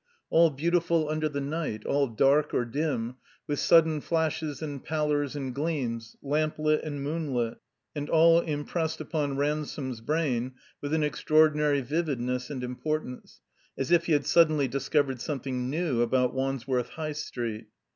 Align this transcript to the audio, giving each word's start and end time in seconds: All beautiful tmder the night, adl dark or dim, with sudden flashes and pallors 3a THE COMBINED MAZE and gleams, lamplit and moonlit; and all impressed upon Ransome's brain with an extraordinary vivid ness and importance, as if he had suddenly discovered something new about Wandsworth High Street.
All 0.31 0.49
beautiful 0.49 1.05
tmder 1.09 1.31
the 1.31 1.41
night, 1.41 1.83
adl 1.83 2.17
dark 2.17 2.55
or 2.55 2.65
dim, 2.65 3.17
with 3.45 3.59
sudden 3.59 4.01
flashes 4.01 4.59
and 4.63 4.83
pallors 4.83 5.33
3a 5.33 5.33
THE 5.33 5.39
COMBINED 5.39 5.47
MAZE 5.47 5.47
and 5.47 5.53
gleams, 5.55 6.15
lamplit 6.23 6.83
and 6.83 7.03
moonlit; 7.03 7.57
and 7.95 8.09
all 8.09 8.39
impressed 8.39 8.99
upon 8.99 9.37
Ransome's 9.37 10.01
brain 10.01 10.53
with 10.81 10.95
an 10.95 11.03
extraordinary 11.03 11.81
vivid 11.81 12.19
ness 12.19 12.49
and 12.49 12.63
importance, 12.63 13.41
as 13.77 13.91
if 13.91 14.07
he 14.07 14.13
had 14.13 14.25
suddenly 14.25 14.67
discovered 14.67 15.21
something 15.21 15.69
new 15.69 16.01
about 16.01 16.33
Wandsworth 16.33 16.89
High 16.89 17.11
Street. 17.13 17.67